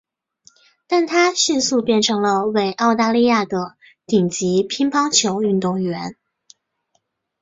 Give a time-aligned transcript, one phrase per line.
[0.87, 3.75] 但她迅速变成为了澳大利亚的
[4.07, 6.15] 顶级乒乓球运动员。